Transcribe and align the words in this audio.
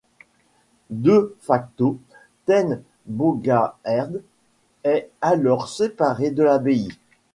De 1.05 1.37
facto, 1.41 1.99
Ten 2.47 2.81
Bogaerde 3.05 4.23
est 4.83 5.11
alors 5.21 5.69
séparée 5.69 6.31
de 6.31 6.41
l'abbaye. 6.41 6.89